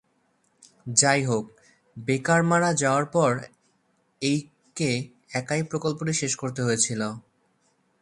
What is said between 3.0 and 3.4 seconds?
পর